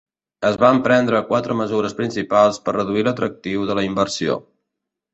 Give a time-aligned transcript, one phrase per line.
[0.47, 4.43] Es van prendre quatre mesures principals per reduir l'atractiu de la inversió.